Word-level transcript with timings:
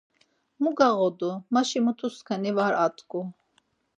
Mu 0.61 0.71
gağodu, 0.77 1.29
maşi 1.53 1.79
mutuksani 1.85 2.51
var 2.57 2.73
atku. 2.85 3.19